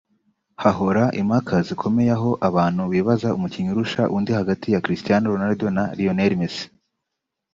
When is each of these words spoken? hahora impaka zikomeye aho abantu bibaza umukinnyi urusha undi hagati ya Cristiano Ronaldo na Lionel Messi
hahora 0.63 1.03
impaka 1.21 1.55
zikomeye 1.67 2.11
aho 2.17 2.31
abantu 2.49 2.81
bibaza 2.93 3.29
umukinnyi 3.37 3.69
urusha 3.73 4.01
undi 4.17 4.31
hagati 4.39 4.67
ya 4.73 4.83
Cristiano 4.85 5.25
Ronaldo 5.33 5.65
na 5.77 5.83
Lionel 5.97 6.33
Messi 6.39 6.65